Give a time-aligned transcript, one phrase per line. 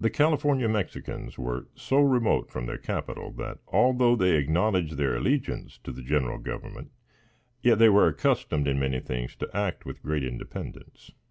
[0.00, 5.78] The California Mexicans were so remote from their capital, that, although they acknowledged their allegiance
[5.84, 6.90] to the general government,
[7.60, 11.10] yet they were accustomed, in many things, to act with great independence.